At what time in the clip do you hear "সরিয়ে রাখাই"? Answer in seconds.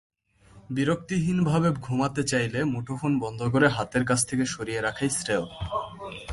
4.45-5.09